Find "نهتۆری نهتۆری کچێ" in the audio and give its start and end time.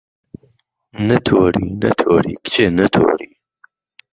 1.07-2.65